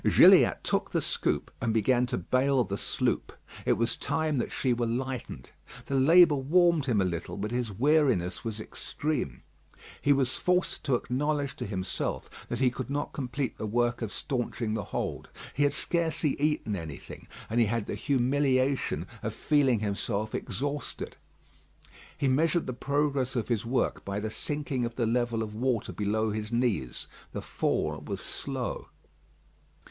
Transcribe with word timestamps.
Gilliatt 0.03 0.63
took 0.63 0.89
the 0.89 0.99
scoop 0.99 1.51
and 1.61 1.71
began 1.75 2.07
to 2.07 2.17
bale 2.17 2.63
the 2.63 2.75
sloop. 2.79 3.33
It 3.67 3.73
was 3.73 3.95
time 3.95 4.39
that 4.39 4.51
she 4.51 4.73
were 4.73 4.87
lightened. 4.87 5.51
The 5.85 5.93
labour 5.93 6.37
warmed 6.37 6.87
him 6.87 6.99
a 6.99 7.05
little, 7.05 7.37
but 7.37 7.51
his 7.51 7.71
weariness 7.71 8.43
was 8.43 8.59
extreme. 8.59 9.43
He 10.01 10.11
was 10.11 10.37
forced 10.37 10.83
to 10.85 10.95
acknowledge 10.95 11.55
to 11.57 11.67
himself 11.67 12.31
that 12.49 12.57
he 12.57 12.71
could 12.71 12.89
not 12.89 13.13
complete 13.13 13.59
the 13.59 13.67
work 13.67 14.01
of 14.01 14.11
staunching 14.11 14.73
the 14.73 14.85
hold. 14.85 15.29
He 15.53 15.61
had 15.61 15.71
scarcely 15.73 16.31
eaten 16.41 16.75
anything, 16.75 17.27
and 17.47 17.59
he 17.59 17.67
had 17.67 17.85
the 17.85 17.93
humiliation 17.93 19.05
of 19.21 19.35
feeling 19.35 19.81
himself 19.81 20.33
exhausted. 20.33 21.15
He 22.17 22.27
measured 22.27 22.65
the 22.65 22.73
progress 22.73 23.35
of 23.35 23.49
his 23.49 23.67
work 23.67 24.03
by 24.03 24.19
the 24.19 24.31
sinking 24.31 24.83
of 24.83 24.95
the 24.95 25.05
level 25.05 25.43
of 25.43 25.53
water 25.53 25.93
below 25.93 26.31
his 26.31 26.51
knees. 26.51 27.05
The 27.33 27.41
fall 27.43 27.99
was 28.03 28.19
slow. 28.19 28.87